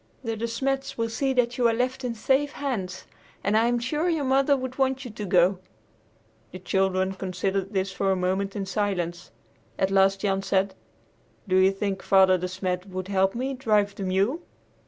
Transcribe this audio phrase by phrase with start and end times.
[0.23, 3.05] The De Smets will see that you are left in safe hands,
[3.43, 5.59] and I'm sure your mother would want you to go."
[6.51, 9.29] The children considered this for a moment in silence.
[9.77, 10.73] At last Jan said,
[11.47, 14.41] "Do you think Father De Smet would let me help drive the mule?"